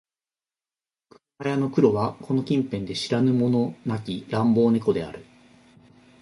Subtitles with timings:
[1.37, 5.23] 車屋の黒はこの近辺で知らぬ者なき乱暴猫である